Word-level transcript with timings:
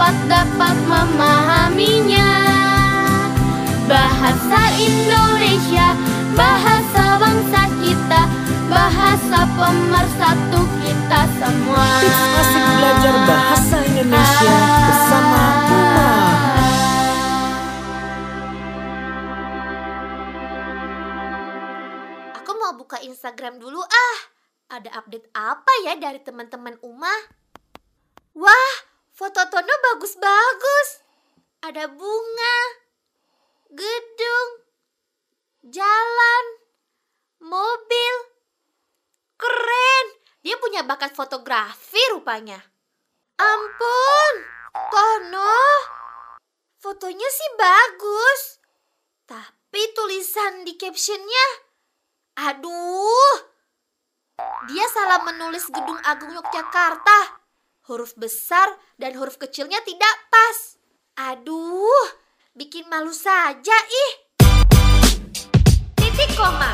cepat 0.00 0.16
dapat 0.32 0.76
memahaminya 0.88 2.32
Bahasa 3.84 4.72
Indonesia, 4.80 5.92
bahasa 6.32 7.20
bangsa 7.20 7.68
kita 7.84 8.22
Bahasa 8.72 9.44
pemersatu 9.44 10.60
kita 10.80 11.20
semua 11.36 11.84
Tips 12.00 12.22
asik 12.32 12.64
belajar 12.80 13.14
bahasa 13.28 13.76
Indonesia 13.92 14.56
bersama. 14.88 15.44
Aku 22.40 22.52
mau 22.56 22.72
buka 22.72 23.04
Instagram 23.04 23.60
dulu 23.60 23.84
ah. 23.84 24.18
Ada 24.72 24.96
update 24.96 25.28
apa 25.36 25.72
ya 25.84 25.92
dari 26.00 26.24
teman-teman 26.24 26.80
Uma? 26.80 27.12
Wah, 28.32 28.89
foto 29.20 29.44
Tono 29.52 29.74
bagus-bagus. 29.92 30.88
Ada 31.60 31.92
bunga, 31.92 32.58
gedung, 33.68 34.50
jalan, 35.68 36.44
mobil. 37.44 38.14
Keren. 39.36 40.06
Dia 40.40 40.56
punya 40.56 40.80
bakat 40.88 41.12
fotografi 41.12 42.00
rupanya. 42.16 42.56
Ampun, 43.36 44.34
Tono. 44.88 45.60
Fotonya 46.80 47.28
sih 47.28 47.50
bagus. 47.60 48.56
Tapi 49.28 49.82
tulisan 49.92 50.64
di 50.64 50.80
captionnya 50.80 51.68
Aduh, 52.40 53.36
dia 54.64 54.88
salah 54.88 55.20
menulis 55.28 55.68
Gedung 55.68 56.00
Agung 56.08 56.32
Yogyakarta. 56.32 57.39
Huruf 57.90 58.14
besar 58.14 58.70
dan 59.02 59.18
huruf 59.18 59.34
kecilnya 59.34 59.82
tidak 59.82 60.14
pas. 60.30 60.78
Aduh, 61.34 62.06
bikin 62.54 62.86
malu 62.86 63.10
saja 63.10 63.74
ih. 63.74 64.12
Titik 65.98 66.30
koma. 66.38 66.70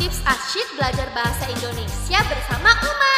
Tips 0.00 0.24
asyik 0.24 0.64
belajar 0.80 1.12
bahasa 1.12 1.52
Indonesia 1.52 2.16
bersama 2.16 2.72
Uma. 2.80 3.16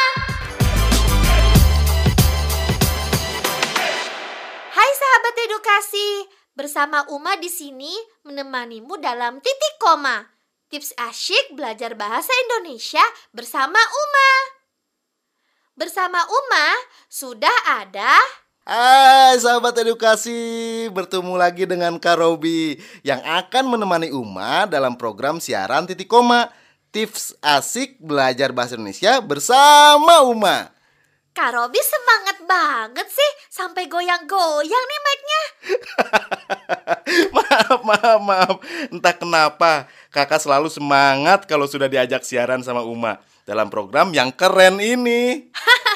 Hai 4.75 4.91
sahabat 4.91 5.35
edukasi, 5.47 6.09
bersama 6.51 7.07
Uma 7.15 7.39
di 7.39 7.47
sini 7.47 7.95
menemanimu 8.27 8.99
dalam 8.99 9.39
titik 9.39 9.79
koma. 9.79 10.19
Tips 10.67 10.99
asyik 10.99 11.55
belajar 11.55 11.95
bahasa 11.95 12.35
Indonesia 12.43 13.07
bersama 13.31 13.79
Uma. 13.79 14.56
Bersama 15.77 16.17
Uma 16.25 16.67
sudah 17.05 17.53
ada 17.85 18.17
Hai 18.65 19.37
sahabat 19.37 19.77
edukasi, 19.77 20.89
bertemu 20.89 21.37
lagi 21.37 21.69
dengan 21.69 22.01
Kak 22.01 22.17
Robi 22.17 22.81
yang 23.05 23.21
akan 23.21 23.77
menemani 23.77 24.09
Uma 24.09 24.65
dalam 24.65 24.97
program 24.97 25.37
siaran 25.37 25.85
titik 25.85 26.09
koma 26.09 26.49
Tips 26.89 27.37
asik 27.45 28.01
belajar 28.01 28.49
bahasa 28.57 28.73
Indonesia 28.73 29.21
bersama 29.21 30.25
Uma. 30.25 30.73
Kak 31.37 31.53
Robi 31.53 31.77
semangat 31.77 32.37
banget 32.49 33.07
sih 33.13 33.31
sampai 33.53 33.85
goyang-goyang 33.85 34.85
nih 34.89 35.01
mic-nya. 35.05 35.43
Maaf, 37.37 37.79
maaf, 37.85 38.19
maaf. 38.25 38.55
Entah 38.89 39.13
kenapa 39.13 39.85
kakak 40.09 40.41
selalu 40.41 40.73
semangat 40.73 41.45
kalau 41.45 41.69
sudah 41.69 41.85
diajak 41.85 42.25
siaran 42.25 42.65
sama 42.65 42.81
Uma 42.81 43.21
Dalam 43.47 43.71
program 43.71 44.11
yang 44.11 44.35
keren 44.35 44.83
ini 44.83 45.47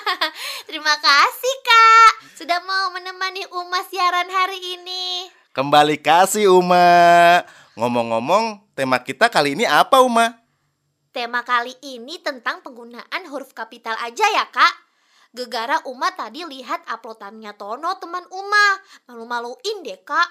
Terima 0.72 0.96
kasih 1.04 1.56
Kak 1.68 2.12
sudah 2.40 2.64
mau 2.64 2.96
menemani 2.96 3.44
Uma 3.52 3.84
siaran 3.92 4.32
hari 4.32 4.80
ini. 4.80 5.28
Kembali 5.52 6.00
kasih 6.00 6.48
Uma 6.48 7.44
Ngomong-ngomong, 7.76 8.72
tema 8.72 9.04
kita 9.04 9.28
kali 9.28 9.60
ini 9.60 9.68
apa 9.68 10.00
Uma? 10.00 10.40
Tema 11.12 11.44
kali 11.44 11.76
ini 11.84 12.24
tentang 12.24 12.64
penggunaan 12.64 13.28
huruf 13.28 13.52
kapital 13.52 14.00
aja 14.00 14.24
ya 14.32 14.48
Kak. 14.48 14.72
Gegara 15.36 15.84
Uma 15.84 16.08
tadi 16.16 16.48
lihat 16.48 16.88
uploadannya 16.88 17.52
Tono 17.60 18.00
teman 18.00 18.24
Uma. 18.32 18.80
Malu-maluin 19.12 19.84
deh 19.84 20.00
Kak. 20.08 20.30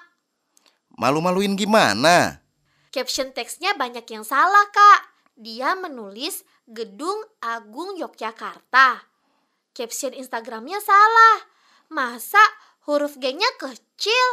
Malu-maluin 0.96 1.52
gimana? 1.52 2.40
Caption 2.88 3.28
teksnya 3.36 3.76
banyak 3.76 4.08
yang 4.08 4.24
salah 4.24 4.72
Kak. 4.72 5.12
Dia 5.40 5.72
menulis 5.72 6.44
Gedung 6.70 7.26
Agung 7.42 7.98
Yogyakarta. 7.98 9.02
Caption 9.74 10.14
Instagramnya 10.14 10.78
salah. 10.78 11.42
Masa 11.90 12.38
huruf 12.86 13.18
G-nya 13.18 13.50
kecil? 13.58 14.26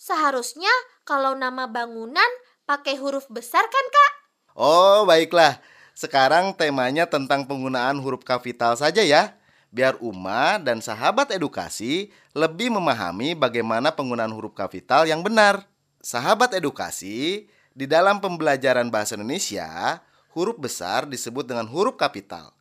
Seharusnya 0.00 0.72
kalau 1.04 1.36
nama 1.36 1.68
bangunan 1.68 2.24
pakai 2.64 2.96
huruf 2.96 3.28
besar 3.28 3.60
kan 3.60 3.86
Kak? 3.92 4.12
Oh, 4.56 5.04
baiklah. 5.04 5.60
Sekarang 5.92 6.56
temanya 6.56 7.04
tentang 7.04 7.44
penggunaan 7.44 8.00
huruf 8.00 8.24
kapital 8.24 8.72
saja 8.80 9.04
ya. 9.04 9.36
Biar 9.68 10.00
Uma 10.00 10.56
dan 10.56 10.80
sahabat 10.80 11.28
edukasi 11.28 12.08
lebih 12.32 12.72
memahami 12.72 13.36
bagaimana 13.36 13.92
penggunaan 13.92 14.32
huruf 14.32 14.56
kapital 14.56 15.04
yang 15.04 15.20
benar. 15.20 15.68
Sahabat 16.00 16.56
edukasi, 16.56 17.52
di 17.76 17.84
dalam 17.84 18.16
pembelajaran 18.24 18.88
bahasa 18.88 19.20
Indonesia, 19.20 20.00
huruf 20.32 20.56
besar 20.58 21.04
disebut 21.08 21.44
dengan 21.46 21.68
huruf 21.68 21.96
kapital. 21.96 22.52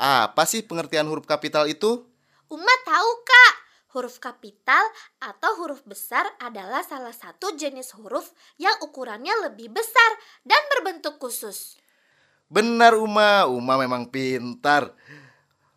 Apa 0.00 0.44
sih 0.44 0.64
pengertian 0.64 1.06
huruf 1.06 1.24
kapital 1.24 1.70
itu? 1.70 2.02
Uma 2.50 2.74
tahu 2.84 3.10
Kak, 3.24 3.54
huruf 3.94 4.18
kapital 4.18 4.82
atau 5.22 5.54
huruf 5.62 5.86
besar 5.86 6.26
adalah 6.42 6.82
salah 6.82 7.14
satu 7.14 7.54
jenis 7.54 7.94
huruf 7.94 8.34
yang 8.58 8.74
ukurannya 8.82 9.32
lebih 9.48 9.70
besar 9.70 10.10
dan 10.42 10.58
berbentuk 10.74 11.22
khusus. 11.22 11.78
Benar 12.50 12.98
Uma, 12.98 13.48
Uma 13.48 13.80
memang 13.80 14.10
pintar. 14.10 14.92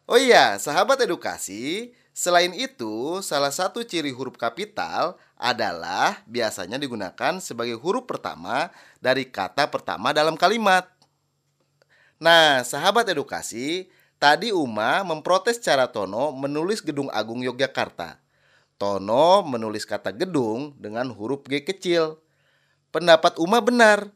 Oh 0.09 0.17
iya, 0.17 0.57
sahabat 0.57 1.03
edukasi, 1.03 1.93
selain 2.11 2.51
itu, 2.57 3.21
salah 3.21 3.53
satu 3.53 3.85
ciri 3.85 4.09
huruf 4.09 4.35
kapital 4.35 5.15
adalah 5.37 6.25
biasanya 6.25 6.81
digunakan 6.81 7.37
sebagai 7.37 7.77
huruf 7.77 8.09
pertama 8.09 8.73
dari 8.97 9.29
kata 9.29 9.69
pertama 9.69 10.09
dalam 10.09 10.33
kalimat. 10.33 10.96
Nah, 12.17 12.65
sahabat 12.65 13.05
edukasi, 13.13 13.93
tadi 14.17 14.49
Uma 14.49 15.05
memprotes 15.05 15.61
cara 15.61 15.85
Tono 15.85 16.33
menulis 16.33 16.81
Gedung 16.81 17.13
Agung 17.13 17.45
Yogyakarta. 17.45 18.17
Tono 18.81 19.45
menulis 19.45 19.85
kata 19.85 20.09
gedung 20.09 20.73
dengan 20.81 21.13
huruf 21.13 21.45
G 21.45 21.61
kecil. 21.61 22.17
Pendapat 22.89 23.37
Uma 23.37 23.61
benar. 23.61 24.09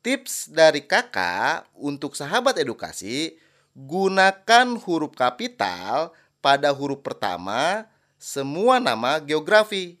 Tips 0.00 0.48
dari 0.48 0.80
kakak 0.80 1.68
untuk 1.76 2.16
sahabat 2.16 2.56
edukasi, 2.56 3.36
gunakan 3.76 4.80
huruf 4.80 5.12
kapital 5.12 6.16
pada 6.40 6.72
huruf 6.72 7.04
pertama 7.04 7.84
semua 8.16 8.80
nama 8.80 9.20
geografi. 9.20 10.00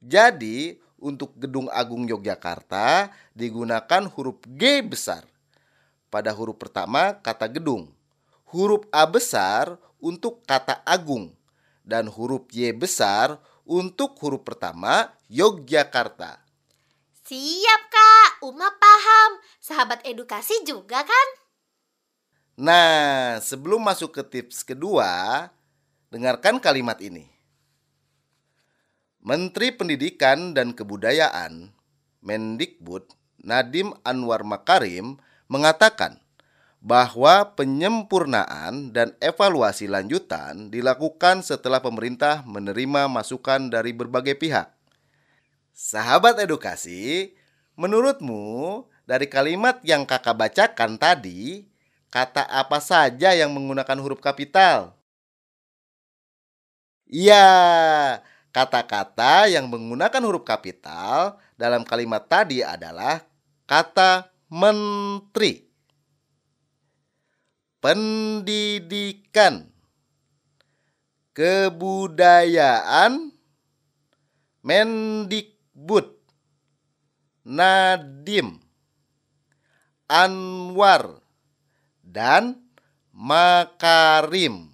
Jadi, 0.00 0.80
untuk 0.96 1.36
Gedung 1.36 1.68
Agung 1.68 2.08
Yogyakarta 2.08 3.12
digunakan 3.36 4.08
huruf 4.08 4.40
G 4.48 4.80
besar. 4.80 5.35
Pada 6.16 6.32
huruf 6.32 6.56
pertama 6.56 7.12
kata 7.20 7.44
gedung. 7.44 7.92
Huruf 8.48 8.88
A 8.88 9.04
besar 9.04 9.76
untuk 10.00 10.40
kata 10.48 10.80
agung 10.88 11.36
dan 11.84 12.08
huruf 12.08 12.48
Y 12.56 12.72
besar 12.72 13.36
untuk 13.68 14.16
huruf 14.24 14.40
pertama 14.40 15.12
Yogyakarta. 15.28 16.40
Siap 17.20 17.82
Kak, 17.92 18.48
Uma 18.48 18.72
paham. 18.80 19.30
Sahabat 19.60 20.08
edukasi 20.08 20.56
juga 20.64 21.04
kan? 21.04 21.28
Nah, 22.64 23.36
sebelum 23.44 23.84
masuk 23.84 24.16
ke 24.16 24.24
tips 24.24 24.64
kedua, 24.64 25.52
dengarkan 26.08 26.56
kalimat 26.64 26.96
ini. 27.04 27.28
Menteri 29.20 29.68
Pendidikan 29.68 30.56
dan 30.56 30.72
Kebudayaan 30.72 31.76
Mendikbud 32.24 33.04
Nadim 33.44 33.92
Anwar 34.00 34.48
Makarim 34.48 35.20
mengatakan 35.46 36.18
bahwa 36.86 37.56
penyempurnaan 37.58 38.94
dan 38.94 39.10
evaluasi 39.18 39.90
lanjutan 39.90 40.70
dilakukan 40.70 41.42
setelah 41.42 41.82
pemerintah 41.82 42.46
menerima 42.46 43.10
masukan 43.10 43.66
dari 43.66 43.90
berbagai 43.90 44.38
pihak. 44.38 44.70
Sahabat 45.74 46.38
edukasi, 46.38 47.34
menurutmu 47.74 48.86
dari 49.02 49.26
kalimat 49.26 49.82
yang 49.82 50.06
kakak 50.06 50.38
bacakan 50.38 50.94
tadi, 50.94 51.66
kata 52.08 52.46
apa 52.46 52.78
saja 52.78 53.34
yang 53.34 53.50
menggunakan 53.50 53.98
huruf 53.98 54.22
kapital? 54.22 54.94
Iya, 57.06 57.46
kata-kata 58.50 59.46
yang 59.50 59.70
menggunakan 59.70 60.22
huruf 60.22 60.42
kapital 60.42 61.38
dalam 61.54 61.86
kalimat 61.86 62.26
tadi 62.26 62.66
adalah 62.66 63.22
kata 63.66 64.35
menteri, 64.50 65.66
pendidikan, 67.82 69.70
Kebudayaan 71.36 73.28
Mendikbud 74.64 76.16
Nadim 77.44 78.56
Anwar 80.08 81.20
dan 82.00 82.64
Makarim. 83.12 84.72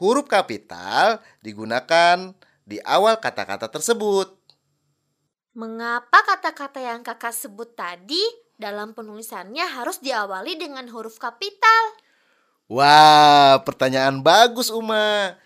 Huruf 0.00 0.24
kapital 0.24 1.20
digunakan 1.44 2.32
di 2.64 2.80
awal 2.80 3.20
kata-kata 3.20 3.68
tersebut. 3.68 4.32
Mengapa 5.52 6.24
kata-kata 6.24 6.80
yang 6.80 7.04
kakak 7.04 7.36
sebut 7.36 7.76
tadi 7.76 8.24
dalam 8.64 8.96
penulisannya 8.96 9.60
harus 9.76 10.00
diawali 10.00 10.56
dengan 10.56 10.88
huruf 10.88 11.20
kapital? 11.20 12.00
Wah, 12.64 13.60
pertanyaan 13.60 14.24
bagus 14.24 14.72
Uma. 14.72 15.36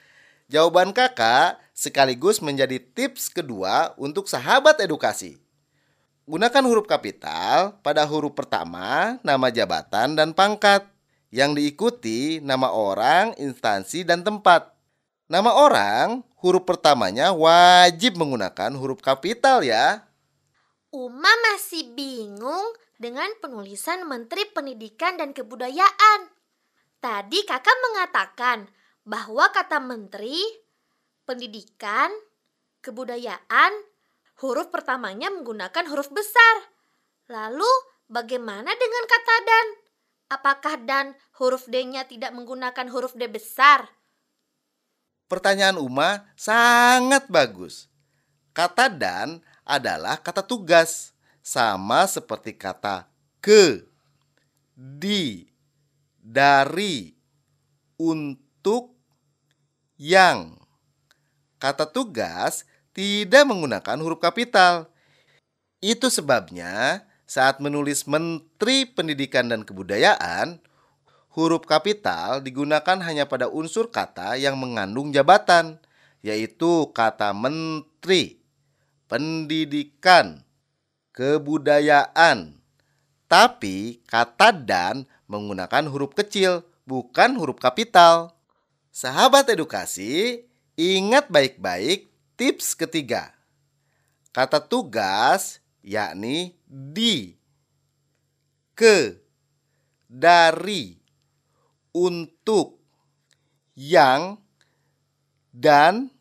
Jawaban 0.46 0.94
kakak 0.94 1.58
sekaligus 1.74 2.38
menjadi 2.38 2.78
tips 2.78 3.26
kedua 3.34 3.90
untuk 3.98 4.30
sahabat 4.30 4.78
edukasi. 4.78 5.34
Gunakan 6.30 6.62
huruf 6.62 6.86
kapital 6.86 7.74
pada 7.82 8.06
huruf 8.06 8.38
pertama, 8.38 9.18
nama 9.26 9.50
jabatan 9.50 10.14
dan 10.14 10.30
pangkat. 10.30 10.86
Yang 11.34 11.60
diikuti 11.60 12.20
nama 12.40 12.72
orang, 12.72 13.36
instansi, 13.36 14.00
dan 14.06 14.24
tempat. 14.24 14.72
Nama 15.28 15.50
orang, 15.52 16.24
huruf 16.40 16.64
pertamanya 16.64 17.36
wajib 17.36 18.16
menggunakan 18.16 18.72
huruf 18.78 19.04
kapital 19.04 19.60
ya. 19.60 20.06
Uma 20.88 21.28
masih 21.52 21.92
bingung 21.92 22.64
dengan 22.98 23.30
penulisan 23.38 24.04
Menteri 24.04 24.44
Pendidikan 24.50 25.14
dan 25.14 25.30
Kebudayaan. 25.30 26.20
Tadi 26.98 27.46
kakak 27.46 27.78
mengatakan 27.88 28.66
bahwa 29.06 29.48
kata 29.54 29.78
menteri, 29.78 30.42
pendidikan, 31.22 32.10
kebudayaan, 32.82 33.72
huruf 34.42 34.68
pertamanya 34.74 35.30
menggunakan 35.30 35.86
huruf 35.88 36.10
besar. 36.10 36.74
Lalu 37.30 37.70
bagaimana 38.10 38.68
dengan 38.74 39.04
kata 39.06 39.36
dan? 39.46 39.66
Apakah 40.28 40.74
dan 40.84 41.06
huruf 41.40 41.70
D-nya 41.70 42.04
tidak 42.04 42.34
menggunakan 42.34 42.90
huruf 42.92 43.16
D 43.16 43.30
besar? 43.30 43.88
Pertanyaan 45.30 45.78
Uma 45.80 46.28
sangat 46.36 47.30
bagus. 47.30 47.88
Kata 48.52 48.90
dan 48.90 49.40
adalah 49.62 50.18
kata 50.20 50.42
tugas, 50.42 51.16
sama 51.48 52.04
seperti 52.04 52.52
kata 52.52 53.08
ke, 53.40 53.88
di, 54.76 55.48
dari, 56.20 57.16
untuk, 57.96 58.92
yang. 59.96 60.60
Kata 61.56 61.88
tugas 61.88 62.68
tidak 62.92 63.48
menggunakan 63.48 63.96
huruf 63.96 64.20
kapital. 64.20 64.92
Itu 65.80 66.12
sebabnya 66.12 67.08
saat 67.24 67.64
menulis 67.64 68.04
Menteri 68.04 68.84
Pendidikan 68.84 69.48
dan 69.48 69.64
Kebudayaan, 69.64 70.60
huruf 71.32 71.64
kapital 71.64 72.44
digunakan 72.44 73.00
hanya 73.00 73.24
pada 73.24 73.48
unsur 73.48 73.88
kata 73.88 74.36
yang 74.36 74.60
mengandung 74.60 75.16
jabatan, 75.16 75.80
yaitu 76.20 76.92
kata 76.92 77.32
menteri, 77.32 78.36
pendidikan, 79.08 80.44
kebudayaan. 81.18 82.54
Tapi 83.26 84.06
kata 84.06 84.54
dan 84.54 85.02
menggunakan 85.26 85.90
huruf 85.90 86.14
kecil, 86.14 86.62
bukan 86.86 87.34
huruf 87.34 87.58
kapital. 87.58 88.38
Sahabat 88.94 89.50
edukasi, 89.50 90.46
ingat 90.78 91.26
baik-baik 91.26 92.06
tips 92.38 92.78
ketiga. 92.78 93.34
Kata 94.30 94.62
tugas 94.62 95.58
yakni 95.82 96.54
di, 96.70 97.34
ke, 98.78 99.18
dari, 100.06 101.02
untuk, 101.90 102.78
yang, 103.74 104.38
dan 105.50 106.14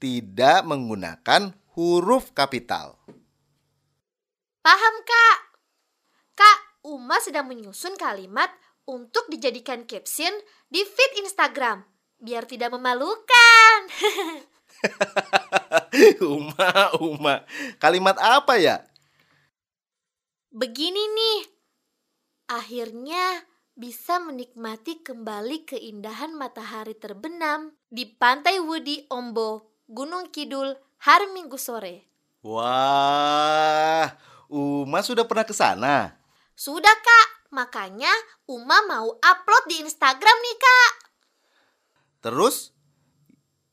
tidak 0.00 0.64
menggunakan 0.64 1.52
huruf 1.76 2.32
kapital. 2.32 2.96
Paham, 4.66 4.96
Kak? 5.06 5.38
Kak, 6.34 6.58
Uma 6.90 7.22
sedang 7.22 7.46
menyusun 7.46 7.94
kalimat 7.94 8.50
untuk 8.82 9.30
dijadikan 9.30 9.86
caption 9.86 10.34
di 10.66 10.82
feed 10.82 11.22
Instagram 11.22 11.86
biar 12.18 12.50
tidak 12.50 12.74
memalukan. 12.74 13.78
Uma, 16.34 16.98
Uma, 16.98 17.46
kalimat 17.78 18.18
apa 18.18 18.58
ya? 18.58 18.82
Begini 20.50 21.14
nih, 21.14 21.38
akhirnya 22.50 23.46
bisa 23.78 24.18
menikmati 24.18 24.98
kembali 24.98 25.62
keindahan 25.62 26.34
matahari 26.34 26.98
terbenam 26.98 27.70
di 27.86 28.02
Pantai 28.02 28.58
Wudi 28.58 29.06
Ombo, 29.14 29.78
Gunung 29.86 30.26
Kidul, 30.34 30.74
hari 31.06 31.30
Minggu 31.30 31.54
sore. 31.54 32.10
Wah, 32.42 34.10
Uma 34.46 35.02
sudah 35.02 35.26
pernah 35.26 35.42
ke 35.42 35.50
sana? 35.50 36.14
Sudah 36.54 36.94
kak, 36.94 37.28
makanya 37.50 38.10
Uma 38.46 38.78
mau 38.86 39.18
upload 39.18 39.64
di 39.66 39.82
Instagram 39.82 40.36
nih 40.38 40.58
kak. 40.58 40.92
Terus, 42.22 42.70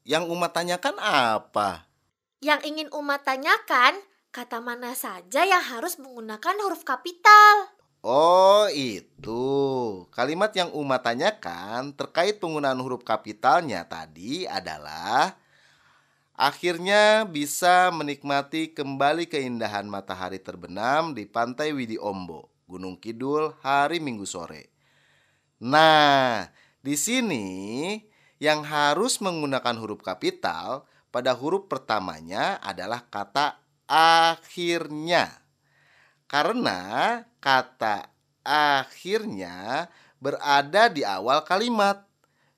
yang 0.04 0.28
Uma 0.30 0.50
tanyakan 0.50 0.98
apa? 1.00 1.86
Yang 2.42 2.62
ingin 2.68 2.90
Uma 2.90 3.22
tanyakan, 3.22 4.02
kata 4.34 4.60
mana 4.60 4.98
saja 4.98 5.46
yang 5.46 5.62
harus 5.62 6.02
menggunakan 6.02 6.58
huruf 6.60 6.82
kapital? 6.82 7.70
Oh, 8.04 8.68
itu. 8.68 9.46
Kalimat 10.12 10.52
yang 10.58 10.76
Uma 10.76 11.00
tanyakan 11.00 11.96
terkait 11.96 12.42
penggunaan 12.44 12.82
huruf 12.84 13.08
kapitalnya 13.08 13.88
tadi 13.88 14.44
adalah 14.44 15.40
akhirnya 16.34 17.24
bisa 17.30 17.94
menikmati 17.94 18.74
kembali 18.74 19.30
keindahan 19.30 19.86
matahari 19.86 20.42
terbenam 20.42 21.14
di 21.14 21.30
Pantai 21.30 21.72
Widi 21.72 22.02
Ombo, 22.02 22.50
Gunung 22.66 22.98
Kidul 22.98 23.54
hari 23.62 24.02
Minggu 24.02 24.26
sore. 24.26 24.74
Nah, 25.64 26.50
di 26.84 26.98
sini 27.00 27.48
yang 28.42 28.68
harus 28.68 29.24
menggunakan 29.24 29.80
huruf 29.80 30.04
kapital 30.04 30.84
pada 31.14 31.32
huruf 31.32 31.72
pertamanya 31.72 32.60
adalah 32.60 33.06
kata 33.08 33.62
akhirnya. 33.88 35.30
Karena 36.26 37.22
kata 37.38 38.10
akhirnya 38.44 39.88
berada 40.18 40.90
di 40.90 41.06
awal 41.06 41.46
kalimat. 41.46 42.04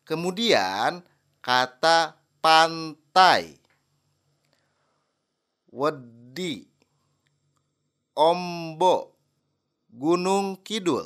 Kemudian 0.07 1.03
kata 1.43 2.15
pantai. 2.39 3.64
Wedi. 5.75 6.63
Ombo. 8.15 9.11
Gunung 9.91 10.63
Kidul. 10.63 11.03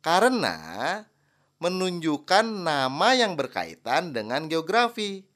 Karena 0.00 0.56
menunjukkan 1.60 2.64
nama 2.64 3.12
yang 3.12 3.36
berkaitan 3.36 4.16
dengan 4.16 4.48
geografi. 4.48 5.28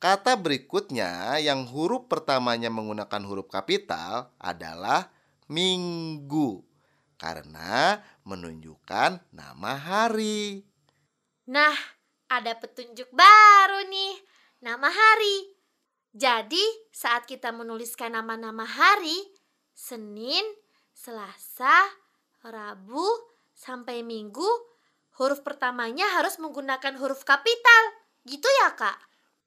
Kata 0.00 0.40
berikutnya 0.40 1.36
yang 1.44 1.68
huruf 1.68 2.08
pertamanya 2.08 2.72
menggunakan 2.72 3.20
huruf 3.28 3.52
kapital 3.52 4.32
adalah 4.40 5.12
minggu 5.52 6.64
karena 7.20 8.00
menunjukkan 8.24 9.28
nama 9.34 9.72
hari. 9.76 10.64
Nah, 11.50 11.74
ada 12.32 12.56
petunjuk 12.56 13.12
baru 13.12 13.84
nih, 13.90 14.14
nama 14.64 14.88
hari. 14.88 15.57
Jadi, 16.18 16.66
saat 16.90 17.30
kita 17.30 17.54
menuliskan 17.54 18.10
nama-nama 18.10 18.66
hari, 18.66 19.14
Senin, 19.70 20.42
Selasa, 20.90 21.94
Rabu, 22.42 23.06
sampai 23.54 24.02
Minggu, 24.02 24.50
huruf 25.14 25.46
pertamanya 25.46 26.10
harus 26.18 26.34
menggunakan 26.42 26.98
huruf 26.98 27.22
kapital. 27.22 27.82
Gitu 28.26 28.50
ya, 28.50 28.74
Kak? 28.74 28.98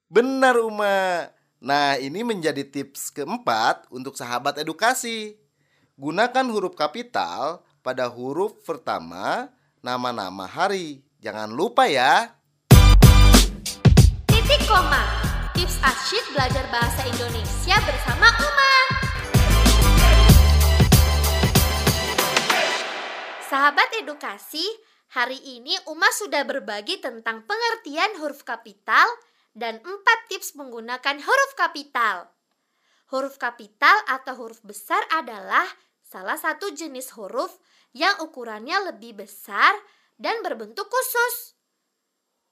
Benar, 0.07 0.63
Uma. 0.63 1.27
Nah, 1.59 1.99
ini 1.99 2.23
menjadi 2.23 2.63
tips 2.63 3.11
keempat 3.11 3.91
untuk 3.91 4.15
sahabat 4.15 4.63
edukasi. 4.63 5.35
Gunakan 5.99 6.47
huruf 6.55 6.79
kapital 6.79 7.67
pada 7.83 8.07
huruf 8.07 8.63
pertama 8.63 9.51
nama-nama 9.83 10.47
hari. 10.47 11.03
Jangan 11.19 11.51
lupa 11.51 11.91
ya. 11.91 12.31
Titik 14.31 14.63
koma. 14.71 15.20
Tips 15.61 15.77
asyik 15.77 16.25
belajar 16.33 16.65
bahasa 16.73 17.05
Indonesia 17.05 17.77
bersama 17.85 18.33
Uma. 18.33 18.73
Sahabat 23.45 23.93
edukasi, 24.01 24.65
hari 25.13 25.37
ini 25.37 25.77
Uma 25.85 26.09
sudah 26.17 26.49
berbagi 26.49 26.97
tentang 26.97 27.45
pengertian 27.45 28.17
huruf 28.25 28.41
kapital 28.41 29.05
dan 29.53 29.77
4 29.85 30.01
tips 30.33 30.57
menggunakan 30.57 31.21
huruf 31.21 31.51
kapital. 31.53 32.33
Huruf 33.13 33.37
kapital 33.37 34.01
atau 34.09 34.33
huruf 34.41 34.65
besar 34.65 35.05
adalah 35.13 35.69
salah 36.01 36.41
satu 36.41 36.73
jenis 36.73 37.13
huruf 37.13 37.61
yang 37.93 38.17
ukurannya 38.17 38.89
lebih 38.89 39.13
besar 39.13 39.77
dan 40.17 40.41
berbentuk 40.41 40.89
khusus. 40.89 41.53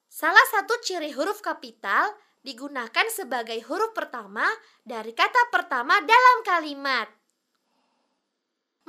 Salah 0.06 0.46
satu 0.54 0.78
ciri 0.86 1.10
huruf 1.18 1.42
kapital 1.42 2.14
digunakan 2.42 3.08
sebagai 3.12 3.60
huruf 3.68 3.92
pertama 3.92 4.48
dari 4.84 5.12
kata 5.12 5.52
pertama 5.52 6.00
dalam 6.04 6.38
kalimat. 6.48 7.08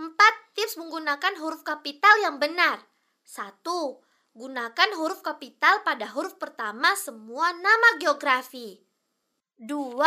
4 0.00 0.56
tips 0.56 0.80
menggunakan 0.80 1.36
huruf 1.42 1.60
kapital 1.60 2.14
yang 2.24 2.40
benar. 2.40 2.80
1. 3.28 3.60
Gunakan 4.30 4.90
huruf 4.96 5.20
kapital 5.20 5.82
pada 5.84 6.08
huruf 6.14 6.38
pertama 6.40 6.94
semua 6.96 7.52
nama 7.52 7.98
geografi. 8.00 8.80
2. 9.60 10.00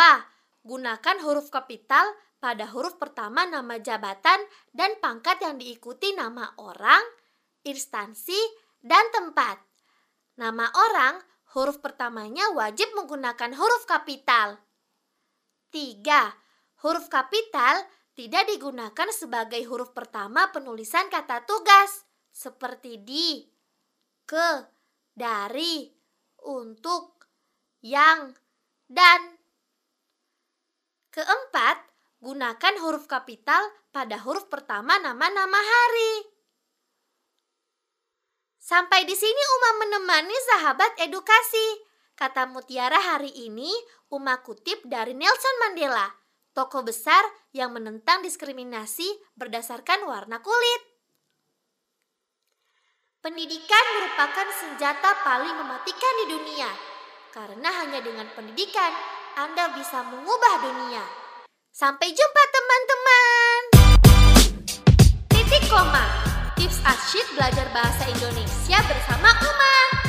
Gunakan 0.64 1.18
huruf 1.22 1.52
kapital 1.54 2.08
pada 2.42 2.68
huruf 2.72 2.98
pertama 2.98 3.46
nama 3.46 3.78
jabatan 3.78 4.40
dan 4.74 4.98
pangkat 5.00 5.40
yang 5.44 5.56
diikuti 5.60 6.16
nama 6.16 6.56
orang, 6.60 7.04
instansi, 7.64 8.40
dan 8.84 9.08
tempat. 9.16 9.60
Nama 10.36 10.66
orang, 10.74 11.24
huruf 11.54 11.78
pertamanya 11.80 12.50
wajib 12.58 12.90
menggunakan 12.98 13.54
huruf 13.54 13.86
kapital. 13.86 14.58
3. 15.70 16.02
Huruf 16.82 17.08
kapital 17.10 17.86
tidak 18.14 18.46
digunakan 18.50 19.10
sebagai 19.10 19.62
huruf 19.66 19.94
pertama 19.94 20.50
penulisan 20.54 21.10
kata 21.10 21.46
tugas, 21.50 22.06
seperti 22.30 23.02
di, 23.02 23.46
ke, 24.30 24.70
dari, 25.14 25.90
untuk, 26.46 27.26
yang, 27.82 28.38
dan. 28.86 29.38
Keempat, 31.14 31.78
gunakan 32.22 32.74
huruf 32.82 33.06
kapital 33.06 33.62
pada 33.94 34.18
huruf 34.22 34.50
pertama 34.50 34.98
nama-nama 35.02 35.58
hari. 35.58 36.33
Sampai 38.64 39.04
di 39.04 39.12
sini 39.12 39.44
Uma 39.60 39.72
menemani 39.84 40.32
sahabat 40.48 40.96
edukasi. 41.04 41.84
Kata 42.16 42.48
Mutiara 42.48 42.96
hari 42.96 43.28
ini 43.28 43.68
Uma 44.08 44.40
kutip 44.40 44.80
dari 44.88 45.12
Nelson 45.12 45.56
Mandela, 45.60 46.08
tokoh 46.56 46.88
besar 46.88 47.20
yang 47.52 47.76
menentang 47.76 48.24
diskriminasi 48.24 49.04
berdasarkan 49.36 50.08
warna 50.08 50.40
kulit. 50.40 50.82
Pendidikan 53.20 53.84
merupakan 54.00 54.48
senjata 54.56 55.12
paling 55.28 55.60
mematikan 55.60 56.14
di 56.24 56.26
dunia, 56.32 56.72
karena 57.36 57.68
hanya 57.84 58.00
dengan 58.00 58.32
pendidikan 58.32 58.96
Anda 59.44 59.76
bisa 59.76 60.08
mengubah 60.08 60.56
dunia. 60.64 61.04
Sampai 61.68 62.16
jumpa, 62.16 62.44
teman-teman! 62.48 63.60
Titik 65.36 65.68
koma, 65.68 66.23
tips 66.64 66.80
asyik 66.88 67.28
belajar 67.36 67.68
bahasa 67.76 68.08
Indonesia 68.08 68.80
bersama 68.88 69.36
Uma. 69.36 70.03